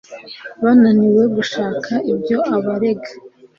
[0.63, 3.09] Bananiwe guhakana ibyo abarega.